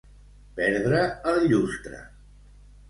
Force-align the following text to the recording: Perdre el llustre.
Perdre 0.59 1.03
el 1.33 1.47
llustre. 1.53 2.05